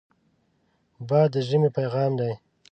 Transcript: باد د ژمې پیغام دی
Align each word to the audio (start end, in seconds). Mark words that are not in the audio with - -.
باد 1.07 1.29
د 1.33 1.35
ژمې 1.47 1.69
پیغام 1.77 2.11
دی 2.19 2.31